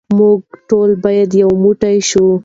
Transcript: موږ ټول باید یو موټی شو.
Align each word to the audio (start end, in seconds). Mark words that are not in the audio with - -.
موږ 0.17 0.39
ټول 0.69 0.89
باید 1.03 1.29
یو 1.41 1.49
موټی 1.63 1.97
شو. 2.09 2.27